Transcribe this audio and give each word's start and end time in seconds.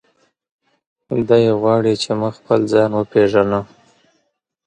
دی 1.27 1.43
غواړي 1.61 1.93
چې 2.01 2.09
موږ 2.19 2.33
خپل 2.39 2.59
ځان 2.71 2.91
وپیژنو. 2.95 3.61